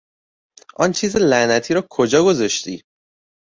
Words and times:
آن 0.77 0.91
چیز 0.91 1.15
لعنتی 1.17 1.73
را 1.73 1.83
کجا 1.91 2.23
گذاشتی؟ 2.25 2.81